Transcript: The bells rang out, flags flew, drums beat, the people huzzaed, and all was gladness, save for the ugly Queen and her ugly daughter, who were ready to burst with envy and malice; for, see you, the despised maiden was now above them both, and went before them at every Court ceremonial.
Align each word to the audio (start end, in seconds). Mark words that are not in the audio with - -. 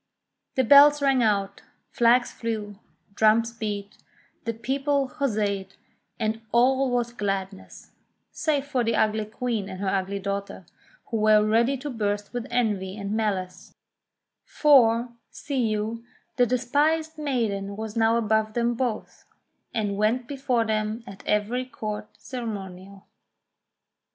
The 0.55 0.63
bells 0.63 0.99
rang 0.99 1.21
out, 1.21 1.61
flags 1.91 2.31
flew, 2.31 2.79
drums 3.13 3.53
beat, 3.53 3.99
the 4.45 4.53
people 4.55 5.09
huzzaed, 5.09 5.75
and 6.19 6.41
all 6.51 6.89
was 6.89 7.13
gladness, 7.13 7.91
save 8.31 8.65
for 8.65 8.83
the 8.83 8.95
ugly 8.95 9.25
Queen 9.25 9.69
and 9.69 9.79
her 9.79 9.89
ugly 9.89 10.17
daughter, 10.17 10.65
who 11.11 11.17
were 11.17 11.45
ready 11.45 11.77
to 11.77 11.91
burst 11.91 12.33
with 12.33 12.47
envy 12.49 12.97
and 12.97 13.11
malice; 13.11 13.75
for, 14.43 15.09
see 15.29 15.67
you, 15.67 16.03
the 16.35 16.47
despised 16.47 17.19
maiden 17.19 17.75
was 17.77 17.95
now 17.95 18.17
above 18.17 18.55
them 18.55 18.73
both, 18.73 19.25
and 19.71 19.97
went 19.97 20.27
before 20.27 20.65
them 20.65 21.03
at 21.05 21.23
every 21.27 21.63
Court 21.63 22.07
ceremonial. 22.17 23.05